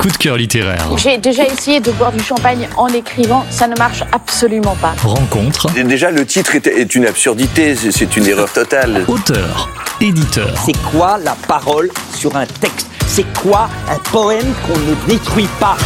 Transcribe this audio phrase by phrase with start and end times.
[0.00, 0.88] Coup de cœur littéraire.
[0.96, 4.94] J'ai déjà essayé de boire du champagne en écrivant, ça ne marche absolument pas.
[5.04, 5.70] Rencontre.
[5.72, 9.04] Déjà, le titre est, une absurdité, c'est- une erreur totale.
[9.08, 9.68] Auteur.
[10.00, 10.54] Éditeur.
[10.64, 12.86] C'est quoi la parole sur un texte?
[13.06, 15.76] C'est quoi un poème qu'on ne détruit pas?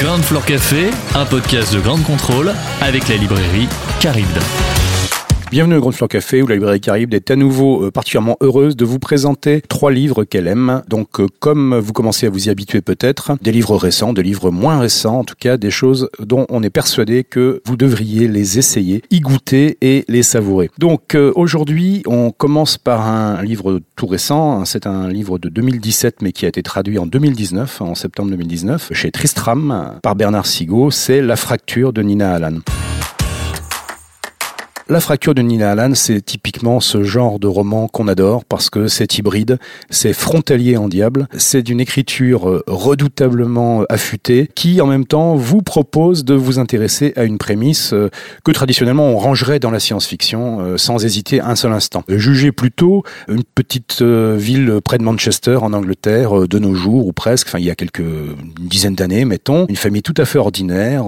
[0.00, 3.68] Ground Floor Café, un podcast de grande contrôle avec la librairie
[4.00, 4.38] Caribde.
[5.50, 8.76] Bienvenue au Grand Floor Café où la librairie Caribe est à nouveau euh, particulièrement heureuse
[8.76, 10.82] de vous présenter trois livres qu'elle aime.
[10.88, 14.50] Donc, euh, comme vous commencez à vous y habituer peut-être, des livres récents, des livres
[14.50, 18.58] moins récents, en tout cas des choses dont on est persuadé que vous devriez les
[18.58, 20.68] essayer, y goûter et les savourer.
[20.76, 24.66] Donc, euh, aujourd'hui, on commence par un livre tout récent.
[24.66, 28.90] C'est un livre de 2017 mais qui a été traduit en 2019, en septembre 2019,
[28.92, 30.90] chez Tristram par Bernard Sigaud.
[30.90, 32.58] C'est La fracture de Nina Allan.
[34.90, 38.88] La fracture de Nina Allan, c'est typiquement ce genre de roman qu'on adore parce que
[38.88, 39.58] c'est hybride,
[39.90, 45.60] c'est frontalier en diable, c'est d'une écriture euh, redoutablement affûtée qui en même temps vous
[45.60, 48.08] propose de vous intéresser à une prémisse euh,
[48.46, 52.02] que traditionnellement on rangerait dans la science-fiction euh, sans hésiter un seul instant.
[52.08, 57.48] Jugez plutôt une petite ville près de Manchester en Angleterre de nos jours ou presque,
[57.48, 61.04] enfin il y a quelques une dizaine d'années mettons, une famille tout à fait ordinaire,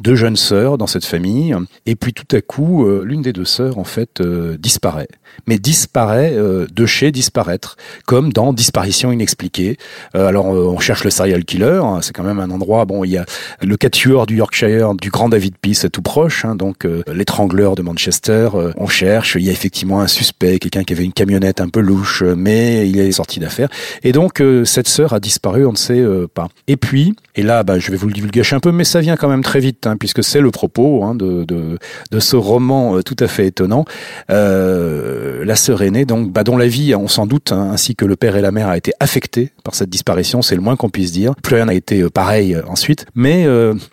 [0.00, 3.44] deux jeunes sœurs dans cette famille et puis tout à coup euh, l'une des deux
[3.44, 5.08] sœurs en fait euh, disparaît.
[5.46, 7.76] Mais disparaît euh, de chez disparaître,
[8.06, 9.76] comme dans Disparition inexpliquée.
[10.14, 12.84] Euh, alors on cherche le serial killer, hein, c'est quand même un endroit.
[12.84, 13.24] Bon, il y a
[13.62, 18.48] le quatuor du Yorkshire, du grand David Peace tout proche, hein, donc l'étrangleur de Manchester.
[18.76, 21.80] on cherche, il y a effectivement un suspect, quelqu'un qui avait une camionnette un peu
[21.80, 23.68] louche, mais il est sorti d'affaire.
[24.02, 26.04] Et donc cette sœur a disparu, on ne sait
[26.34, 26.48] pas.
[26.66, 29.16] Et puis, et là, bah, je vais vous le divulgacher un peu, mais ça vient
[29.16, 31.78] quand même très vite, hein, puisque c'est le propos de
[32.18, 33.84] ce roman euh, tout à fait étonnant.
[34.30, 38.04] Euh, la sœur aînée, donc, bah, dont la vie, on s'en doute, hein, ainsi que
[38.04, 40.90] le père et la mère, a été affectée par cette disparition, c'est le moins qu'on
[40.90, 41.34] puisse dire.
[41.42, 43.06] Plus rien n'a été euh, pareil ensuite.
[43.14, 43.46] Mais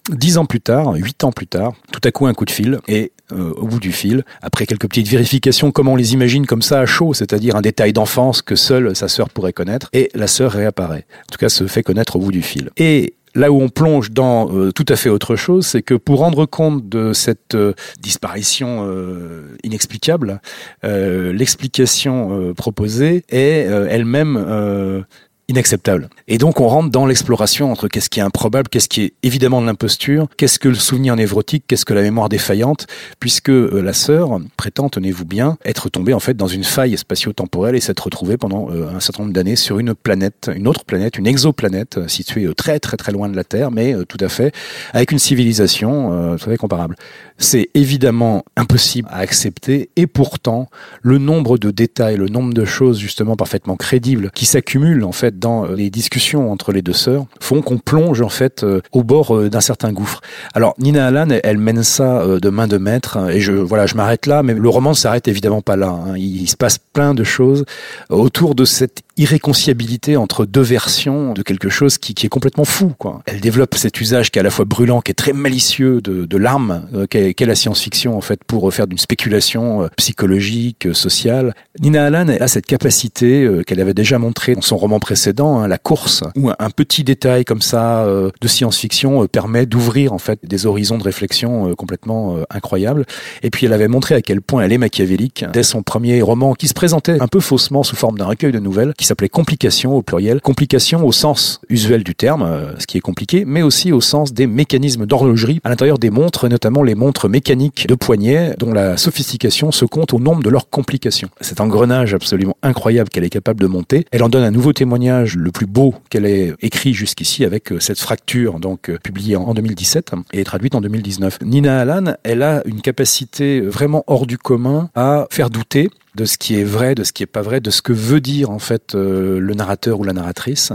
[0.10, 2.80] dix ans plus tard, huit ans plus tard, tout à coup un coup de fil
[2.88, 6.80] et au bout du fil, après quelques petites vérifications, comme on les imagine comme ça
[6.80, 10.52] à chaud, c'est-à-dire un détail d'enfance que seule sa sœur pourrait connaître, et la sœur
[10.52, 11.06] réapparaît.
[11.22, 12.70] En tout cas, se fait connaître au bout du fil.
[12.78, 16.20] Et Là où on plonge dans euh, tout à fait autre chose, c'est que pour
[16.20, 20.42] rendre compte de cette euh, disparition euh, inexplicable,
[20.84, 25.06] l'explication proposée est elle-même
[25.48, 26.10] inacceptable.
[26.28, 29.62] Et donc on rentre dans l'exploration entre qu'est-ce qui est improbable, qu'est-ce qui est évidemment
[29.62, 32.88] de l'imposture, qu'est-ce que le souvenir névrotique, qu'est-ce que la mémoire défaillante,
[33.20, 37.76] puisque euh, la sœur prétend, tenez-vous bien, être tombée en fait dans une faille spatio-temporelle
[37.76, 41.18] et s'être retrouvée pendant euh, un certain nombre d'années sur une planète, une autre planète,
[41.18, 44.54] une exoplanète euh, située très très très loin de la Terre, mais tout à fait
[44.94, 46.96] avec une civilisation tout à fait comparable.
[47.38, 50.70] C'est évidemment impossible à accepter et pourtant
[51.02, 55.35] le nombre de détails, le nombre de choses justement parfaitement crédibles qui s'accumulent en fait
[55.40, 59.36] dans les discussions entre les deux sœurs font qu'on plonge en fait euh, au bord
[59.36, 60.22] euh, d'un certain gouffre.
[60.54, 63.96] Alors Nina Allan, elle, mène ça euh, de main de maître et je voilà, je
[63.96, 65.90] m'arrête là, mais le roman ne s'arrête évidemment pas là.
[65.90, 66.16] hein.
[66.18, 67.66] Il, se passe plein de choses
[68.10, 72.94] autour de cette irréconciliabilité entre deux versions de quelque chose qui, est complètement fou.
[73.26, 76.38] Elle développe cet usage qui est à la fois brûlant, qui est très malicieux de,
[76.38, 81.56] l'arme, qu'est la science-fiction en fait pour faire d'une spéculation psychologique, sociale.
[81.80, 85.78] Nina Allan a cette capacité qu'elle avait déjà montrée dans son roman précédent, hein, La
[85.78, 90.40] course, où un, petit détail comme ça euh, de science-fiction euh, permet d'ouvrir en fait
[90.44, 93.06] des horizons de réflexion euh, complètement incroyables.
[93.44, 96.54] Et puis elle avait montré à quel point elle est machiavélique dès son premier roman
[96.54, 99.96] qui se présentait un peu faussement sous forme d'un recueil de nouvelles qui s'appelait Complications
[99.96, 100.42] au pluriel.
[100.42, 104.48] Complications au sens usuel du terme, ce qui est compliqué, mais aussi au sens des
[104.48, 109.72] mécanismes d'horlogerie à l'intérieur des montres, notamment les montres mécaniques de poignet dont la sophistication
[109.72, 111.30] se compte au nombre de leurs complications.
[111.42, 115.15] Cet engrenage absolument incroyable qu'elle est capable de monter, elle en donne un nouveau témoignage
[115.24, 119.46] le plus beau qu'elle ait écrit jusqu'ici avec euh, cette fracture donc euh, publiée en
[119.46, 121.40] en 2017 et traduite en 2019.
[121.44, 126.38] Nina Allan, elle a une capacité vraiment hors du commun à faire douter de ce
[126.38, 128.60] qui est vrai, de ce qui est pas vrai, de ce que veut dire en
[128.60, 130.72] fait euh, le narrateur ou la narratrice.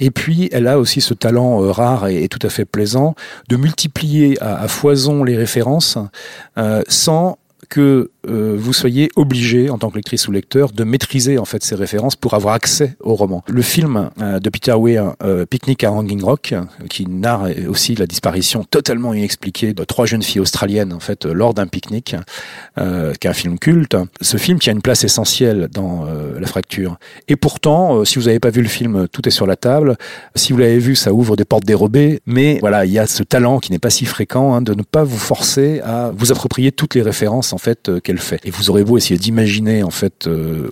[0.00, 3.14] Et puis elle a aussi ce talent euh, rare et, tout à fait plaisant
[3.48, 5.98] de multiplier à, foison les références
[6.56, 7.38] euh, sans
[7.68, 11.64] que euh, vous soyez obligé, en tant que lectrice ou lecteur, de maîtriser en fait
[11.64, 13.42] ces références pour avoir accès au roman.
[13.48, 16.54] Le film euh, de Peter Weir, euh, Picnic à Hanging Rock,
[16.88, 21.54] qui narre aussi la disparition totalement inexpliquée de trois jeunes filles australiennes en fait lors
[21.54, 22.16] d'un pique-nique,
[22.78, 23.96] euh, qui est un film culte.
[24.20, 26.06] Ce film qui a une place essentielle dans
[26.38, 26.98] La Fracture.
[27.28, 29.96] Et pourtant, si vous n'avez pas vu le film, tout est sur la table.
[30.34, 32.20] Si vous l'avez vu, ça ouvre des portes dérobées.
[32.26, 34.82] Mais voilà, il y a ce talent qui n'est pas si fréquent hein, de ne
[34.82, 37.90] pas vous forcer à vous approprier toutes les références en fait
[38.44, 40.28] Et vous aurez beau essayer d'imaginer en fait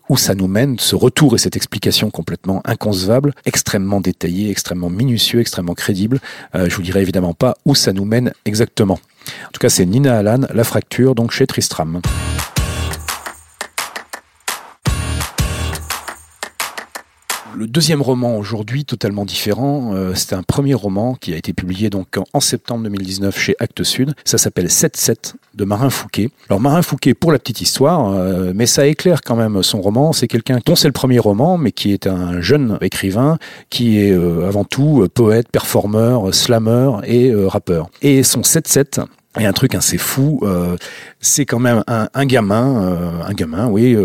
[0.08, 5.40] où ça nous mène, ce retour et cette explication complètement inconcevable, extrêmement détaillée, extrêmement minutieux,
[5.40, 6.20] extrêmement crédible.
[6.54, 8.98] Euh, je vous dirai évidemment pas où ça nous mène exactement.
[9.48, 12.00] En tout cas, c'est Nina Allan, La Fracture, donc chez Tristram.
[17.58, 21.88] Le deuxième roman aujourd'hui, totalement différent, euh, c'est un premier roman qui a été publié
[21.88, 24.14] donc en, septembre 2019 chez Actes Sud.
[24.26, 26.28] Ça s'appelle 7-7 de Marin Fouquet.
[26.50, 30.12] Alors Marin Fouquet, pour la petite histoire, euh, mais ça éclaire quand même son roman.
[30.12, 33.38] C'est quelqu'un dont c'est le premier roman, mais qui est un jeune écrivain
[33.70, 37.88] qui est euh, avant tout poète, performeur, slammer et rappeur.
[38.02, 39.02] Et son 7-7
[39.40, 40.42] et un truc assez fou,
[41.20, 43.96] c'est quand même un, gamin, un gamin, oui,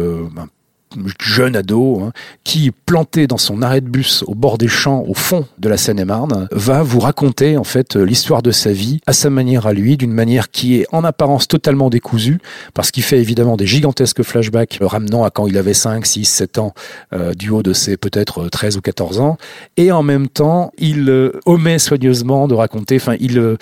[1.20, 2.12] jeune ado, hein,
[2.44, 5.78] qui, planté dans son arrêt de bus au bord des champs, au fond de la
[5.78, 9.98] Seine-et-Marne, va vous raconter en fait l'histoire de sa vie à sa manière à lui,
[9.98, 12.40] d'une manière qui est en apparence totalement décousue,
[12.74, 16.58] parce qu'il fait évidemment des gigantesques flashbacks ramenant à quand il avait 5, 6, 7
[16.58, 16.74] ans,
[17.14, 19.38] euh, du haut de ses peut-être 13 ou 14 ans,
[19.78, 23.58] et en même temps, il euh, omet soigneusement de raconter, enfin, il, euh,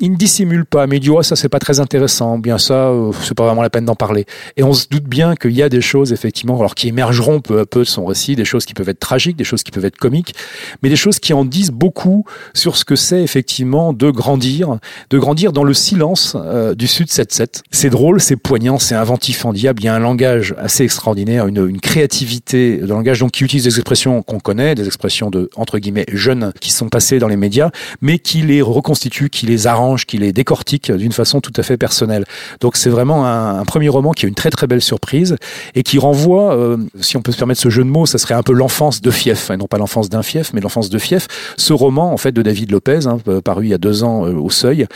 [0.00, 2.92] il ne dissimule pas, mais il dit, oh, ça c'est pas très intéressant, bien ça,
[3.22, 4.26] c'est pas vraiment la peine d'en parler.
[4.56, 7.60] Et on se doute bien qu'il y a des choses, effectivement, alors qui émergeront peu
[7.60, 9.84] à peu de son récit, des choses qui peuvent être tragiques, des choses qui peuvent
[9.84, 10.34] être comiques,
[10.82, 14.78] mais des choses qui en disent beaucoup sur ce que c'est effectivement de grandir,
[15.10, 17.62] de grandir dans le silence euh, du Sud 7-7.
[17.70, 21.46] C'est drôle, c'est poignant, c'est inventif en diable, il y a un langage assez extraordinaire,
[21.46, 25.78] une, créativité de langage donc qui utilise des expressions qu'on connaît, des expressions de entre
[25.78, 27.70] guillemets jeunes qui sont passées dans les médias,
[28.00, 31.76] mais qui les reconstitue, qui les arrange, qui les décortique d'une façon tout à fait
[31.76, 32.24] personnelle.
[32.60, 35.36] Donc c'est vraiment un, premier roman qui est une très très belle surprise
[35.74, 38.34] et qui renvoie euh, si on peut se permettre ce jeu de mots, ça serait
[38.34, 41.26] un peu l'enfance de Fief, et non pas l'enfance d'un Fief, mais l'enfance de Fief.
[41.56, 44.26] Ce roman, en fait, de David Lopez, hein, euh, paru il y a deux ans
[44.26, 44.86] euh, au Seuil,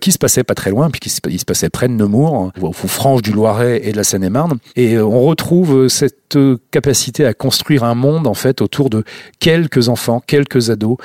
[0.00, 3.22] qui se passait pas très loin, puis qui se, passait près de Nemours, aux franges
[3.22, 6.38] du Loiret et de la Seine-et-Marne, et on retrouve cette
[6.70, 9.04] capacité à construire un monde en fait autour de
[9.38, 10.96] quelques enfants, quelques ados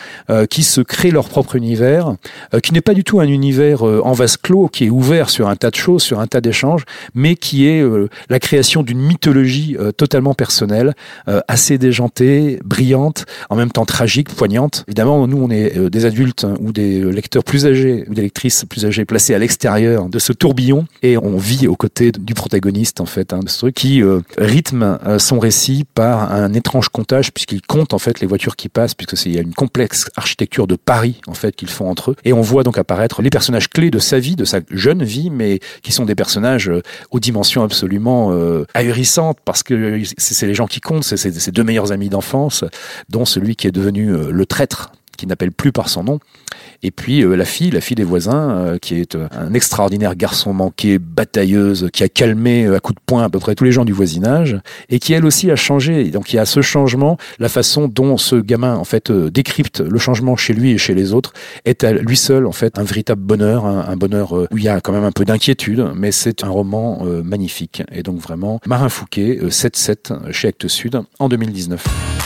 [0.50, 2.16] qui se créent leur propre univers,
[2.64, 5.56] qui n'est pas du tout un univers en vase clos, qui est ouvert sur un
[5.56, 7.84] tas de choses, sur un tas d'échanges, mais qui est
[8.30, 10.94] la création d'une mythologie euh, totalement personnelle,
[11.28, 14.84] euh, assez déjantée, brillante, en même temps tragique, poignante.
[14.88, 18.22] Évidemment, nous, on est euh, des adultes hein, ou des lecteurs plus âgés ou des
[18.22, 22.34] lectrices plus âgées placés à l'extérieur de ce tourbillon et on vit aux côtés du
[22.34, 24.02] protagoniste en fait, hein, de ce truc qui
[24.38, 28.94] rythme son récit par un étrange comptage puisqu'il compte en fait les voitures qui passent
[28.94, 32.12] puisque c'est il y a une complexe architecture de Paris en fait qu'ils font entre
[32.12, 35.04] eux et on voit donc apparaître les personnages clés de sa vie, de sa jeune
[35.04, 36.72] vie, mais qui sont des personnages
[37.12, 38.32] aux dimensions absolument
[38.74, 39.71] ahurissantes parce que
[40.18, 42.64] c'est les gens qui comptent, c'est ses deux meilleurs amis d'enfance,
[43.10, 44.92] dont celui qui est devenu euh, le traître
[45.22, 46.20] qui n'appelle plus par son nom.
[46.82, 50.52] Et puis euh, la fille, la fille des voisins, euh, qui est un extraordinaire garçon
[50.52, 53.86] manqué, batailleuse, qui a calmé à coups de poing à peu près tous les gens
[53.86, 54.58] du voisinage,
[54.90, 56.06] et qui elle aussi a changé.
[56.06, 60.00] donc il y a ce changement, la façon dont ce gamin en fait décrypte le
[60.00, 61.34] changement chez lui et chez les autres,
[61.66, 64.82] est à lui seul en fait un véritable bonheur, un, bonheur où il y a
[64.82, 67.84] quand même un peu d'inquiétude, mais c'est un roman magnifique.
[67.92, 72.21] Et donc vraiment, Marin Fouquet, 7-7 chez Actes Sud en 2019.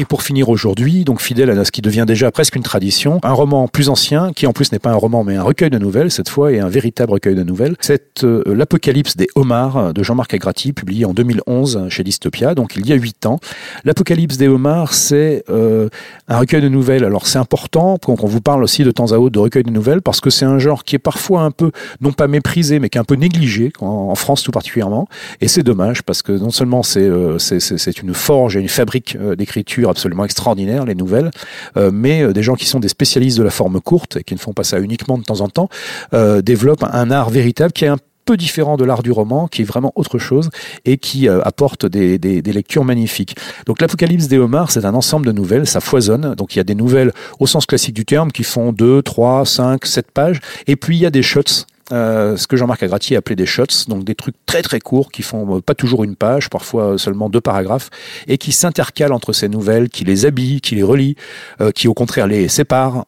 [0.00, 3.32] Et pour finir aujourd'hui, donc fidèle à ce qui devient déjà presque une tradition, un
[3.32, 6.10] roman plus ancien, qui en plus n'est pas un roman mais un recueil de nouvelles
[6.10, 10.34] cette fois, et un véritable recueil de nouvelles, c'est euh, L'Apocalypse des homards de Jean-Marc
[10.34, 13.38] Agrati, publié en 2011 chez Dystopia, donc il y a huit ans.
[13.84, 15.88] L'Apocalypse des homards, c'est euh,
[16.26, 17.04] un recueil de nouvelles.
[17.04, 20.02] Alors c'est important qu'on vous parle aussi de temps à autre de recueil de nouvelles,
[20.02, 21.70] parce que c'est un genre qui est parfois un peu,
[22.00, 25.06] non pas méprisé, mais qui est un peu négligé, en, France tout particulièrement,
[25.40, 27.38] et c'est dommage, parce que non seulement c'est euh,
[28.02, 31.30] une forge et une fabrique d'écriture, absolument extraordinaire, les nouvelles,
[31.76, 34.34] euh, mais euh, des gens qui sont des spécialistes de la forme courte et qui
[34.34, 35.68] ne font pas ça uniquement de temps en temps,
[36.12, 39.62] euh, développent un art véritable qui est un peu différent de l'art du roman, qui
[39.62, 40.48] est vraiment autre chose
[40.86, 43.36] et qui apporte des, lectures magnifiques.
[43.66, 46.34] Donc l'Apocalypse des homards, c'est un ensemble de nouvelles, ça foisonne.
[46.34, 49.44] Donc il y a des nouvelles au sens classique du terme qui font 2, 3,
[49.44, 53.14] 5, 7 pages, et puis il y a des shots euh, ce que Jean-Marc Agrati
[53.14, 56.04] a appelé des shots, donc des trucs très très courts qui font euh, pas toujours
[56.04, 57.90] une page, parfois seulement deux paragraphes,
[58.26, 61.16] et qui s'intercalent entre ces nouvelles, qui les habillent, qui les relient,
[61.60, 63.04] euh, qui au contraire les séparent,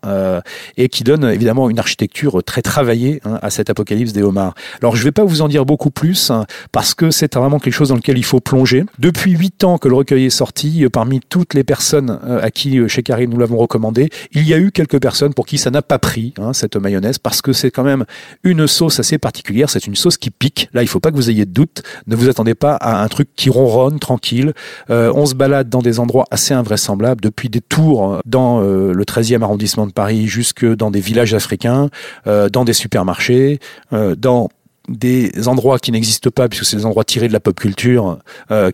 [0.77, 4.55] et qui donnent évidemment une architecture très travaillée hein, à cet apocalypse des homards.
[4.81, 7.75] Alors je vais pas vous en dire beaucoup plus, hein, parce que c'est vraiment quelque
[7.75, 8.85] chose dans lequel il faut plonger.
[8.99, 13.03] Depuis huit ans que le recueil est sorti, parmi toutes les personnes à qui chez
[13.03, 15.99] Carré nous l'avons recommandé, il y a eu quelques personnes pour qui ça n'a pas
[15.99, 18.05] pris, hein, cette mayonnaise, parce que c'est quand même
[18.43, 20.69] une sauce assez particulière, c'est une sauce qui pique.
[20.73, 23.09] Là, il faut pas que vous ayez de doute, ne vous attendez pas à un
[23.09, 24.53] truc qui ronronne, tranquille.
[24.91, 29.05] Euh, on se balade dans des endroits assez invraisemblables, depuis des tours dans euh, le
[29.05, 31.91] 13e arrondissement de Paris jusque dans des villages africains,
[32.27, 33.59] euh, dans des supermarchés,
[33.93, 34.49] dans
[34.89, 38.19] des endroits qui n'existent pas puisque c'est des endroits tirés de la pop culture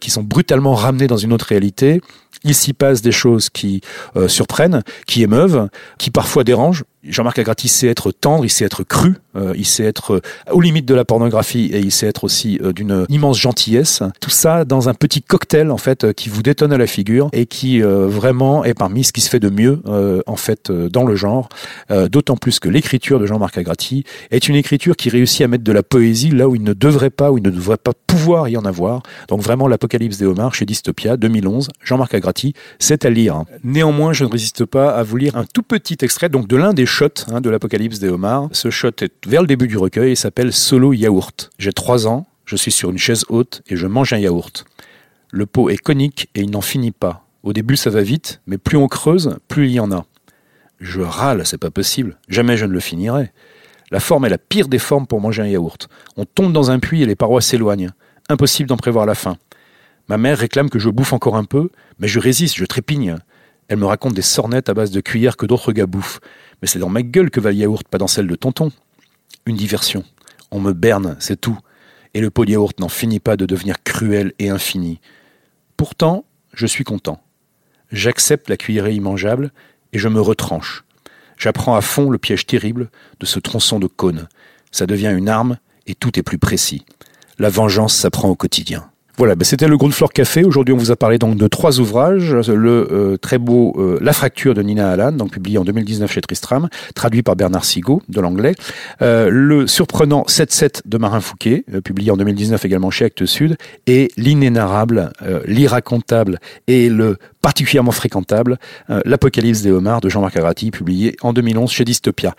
[0.00, 2.00] qui sont brutalement ramenés dans une autre réalité
[2.44, 3.82] il s'y passe des choses qui
[4.26, 5.68] surprennent, qui émeuvent,
[5.98, 6.84] qui parfois dérangent.
[7.04, 10.20] Jean-Marc Agrati sait être tendre, il sait être cru, euh, il sait être euh,
[10.52, 14.02] aux limites de la pornographie et il sait être aussi d'une immense gentillesse.
[14.20, 17.46] Tout ça dans un petit cocktail en fait qui vous détonne à la figure et
[17.46, 19.82] qui vraiment est parmi ce qui se fait de mieux
[20.26, 21.48] en fait dans le genre.
[21.90, 25.72] D'autant plus que l'écriture de Jean-Marc Agrati est une écriture qui réussit à mettre de
[25.72, 28.56] la poésie là où il ne devrait pas, où il ne devrait pas pouvoir y
[28.56, 29.02] en avoir.
[29.28, 33.44] Donc vraiment l'Apocalypse des homards chez Dystopia 2011, Jean-Marc Agrati c'est à lire.
[33.64, 36.72] Néanmoins, je ne résiste pas à vous lire un tout petit extrait donc de l'un
[36.72, 38.48] des shots hein, de l'Apocalypse des homards.
[38.52, 41.50] Ce shot est vers le début du recueil et s'appelle Solo Yaourt.
[41.58, 44.66] J'ai trois ans, je suis sur une chaise haute et je mange un yaourt.
[45.30, 47.26] Le pot est conique et il n'en finit pas.
[47.42, 50.04] Au début, ça va vite, mais plus on creuse, plus il y en a.
[50.78, 52.18] Je râle, c'est pas possible.
[52.28, 53.32] Jamais je ne le finirai.
[53.90, 55.88] La forme est la pire des formes pour manger un yaourt.
[56.16, 57.90] On tombe dans un puits et les parois s'éloignent.
[58.28, 59.38] Impossible d'en prévoir la fin.
[60.08, 63.16] Ma mère réclame que je bouffe encore un peu, mais je résiste, je trépigne.
[63.68, 66.20] Elle me raconte des sornettes à base de cuillères que d'autres gars bouffent.
[66.62, 68.70] Mais c'est dans ma gueule que va le yaourt, pas dans celle de tonton.
[69.46, 70.04] Une diversion.
[70.52, 71.58] On me berne, c'est tout.
[72.14, 75.00] Et le pot de yaourt n'en finit pas de devenir cruel et infini.
[75.76, 77.22] Pourtant, je suis content.
[77.90, 79.50] J'accepte la cuillerée immangeable
[79.92, 80.84] et je me retranche.
[81.36, 84.28] J'apprends à fond le piège terrible de ce tronçon de cône.
[84.70, 86.84] Ça devient une arme et tout est plus précis.
[87.38, 88.91] La vengeance s'apprend au quotidien.
[89.18, 90.42] Voilà, ben c'était le Floor Café.
[90.42, 92.34] Aujourd'hui, on vous a parlé donc de trois ouvrages.
[92.48, 96.22] Le euh, très beau euh, La fracture de Nina Allan, donc publié en 2019 chez
[96.22, 98.54] Tristram, traduit par Bernard Sigaud de l'anglais.
[99.02, 103.58] Euh, le surprenant 7-7 de Marin Fouquet, publié en 2019 également chez Actes Sud.
[103.86, 105.12] Et l'inénarrable,
[105.44, 108.58] l'irracontable et le particulièrement fréquentable,
[109.04, 112.34] L'Apocalypse des homards de Jean-Marc Agrati, publié en 2011 chez Dystopia.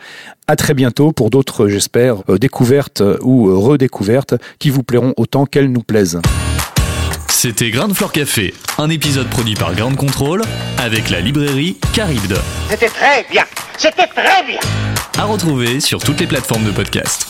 [0.48, 5.84] À très bientôt pour d'autres, j'espère, découvertes ou redécouvertes qui vous plairont autant qu'elles nous
[5.84, 6.20] plaisent.
[7.44, 10.44] C'était Grain de Fleur Café, un épisode produit par Grande Contrôle
[10.78, 12.38] avec la librairie Caribde.
[12.70, 13.44] C'était très bien,
[13.78, 14.62] c'était très bien.
[15.18, 17.28] À retrouver sur toutes les plateformes de podcast.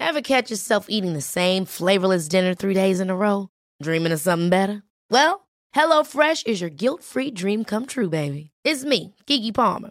[0.00, 3.50] Ever catch yourself eating the same flavorless dinner three days in a row?
[3.80, 4.82] Dreaming of something better?
[5.12, 8.50] Well, HelloFresh is your guilt-free dream come true, baby.
[8.64, 9.90] It's me, Kiki Palmer.